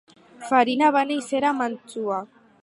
Farina 0.51 0.89
va 0.95 1.03
néixer 1.11 1.43
a 1.51 1.53
Màntua. 1.61 2.19